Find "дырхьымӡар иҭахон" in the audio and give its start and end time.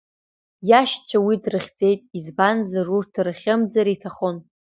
3.15-4.37